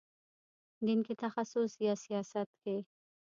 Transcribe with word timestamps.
دین 0.85 0.99
کې 1.07 1.13
تخصص 1.23 1.71
یا 1.87 1.93
سیاست 2.03 2.49
کې. 2.61 2.77